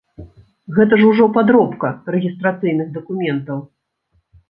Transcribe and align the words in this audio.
Гэта 0.77 0.93
ж 1.01 1.09
ужо 1.09 1.27
падробка 1.37 1.93
рэгістрацыйных 2.17 2.87
дакументаў. 2.99 3.65